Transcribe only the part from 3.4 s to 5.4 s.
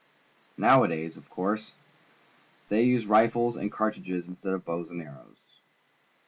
and cartridges instead of bows and arrows.